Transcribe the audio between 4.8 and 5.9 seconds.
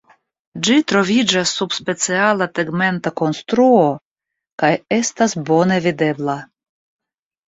estas bone